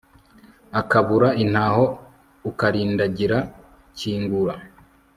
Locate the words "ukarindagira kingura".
2.49-4.55